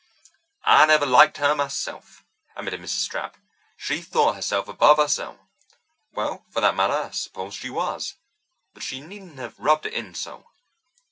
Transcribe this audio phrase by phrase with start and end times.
[0.65, 2.23] "I never liked her myself,"
[2.55, 3.05] admitted Mrs.
[3.07, 3.37] Stapp.
[3.77, 5.51] "She thought herself above us all.
[6.11, 10.47] Well, for that matter I suppose she was—but she needn't have rubbed it in so."